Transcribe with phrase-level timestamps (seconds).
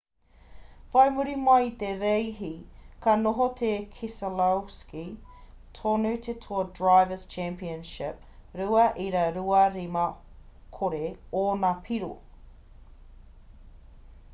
[0.93, 2.49] whai muri mai i te reihi
[3.05, 5.03] ka noho ko keselowski
[5.81, 8.27] tonu te toa drivers' championship
[8.65, 11.07] 2.250
[11.45, 12.11] ōna piro